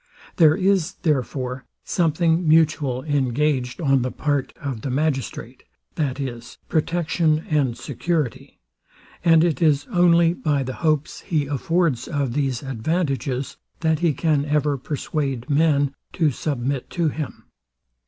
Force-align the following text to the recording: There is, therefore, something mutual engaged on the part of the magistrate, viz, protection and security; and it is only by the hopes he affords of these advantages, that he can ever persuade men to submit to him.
There 0.37 0.55
is, 0.55 0.93
therefore, 1.03 1.63
something 1.83 2.47
mutual 2.47 3.03
engaged 3.03 3.79
on 3.79 4.01
the 4.01 4.09
part 4.09 4.51
of 4.59 4.81
the 4.81 4.89
magistrate, 4.89 5.61
viz, 5.95 6.57
protection 6.67 7.45
and 7.47 7.77
security; 7.77 8.57
and 9.23 9.43
it 9.43 9.61
is 9.61 9.85
only 9.91 10.33
by 10.33 10.63
the 10.63 10.73
hopes 10.81 11.19
he 11.21 11.45
affords 11.45 12.07
of 12.07 12.33
these 12.33 12.63
advantages, 12.63 13.57
that 13.81 13.99
he 13.99 14.13
can 14.15 14.43
ever 14.45 14.75
persuade 14.75 15.47
men 15.51 15.93
to 16.13 16.31
submit 16.31 16.89
to 16.89 17.09
him. 17.09 17.43